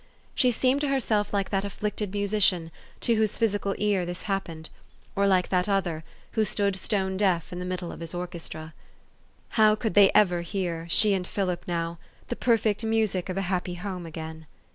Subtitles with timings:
[0.33, 4.71] She seemed to herself like that afflicted musician to whose physical ear this happened;
[5.15, 8.73] or like that other, who stood stone deaf in the middle of his orchestra.
[9.61, 13.75] How could they ever hear she and Philip now the perfect music of a happy
[13.75, 14.47] home again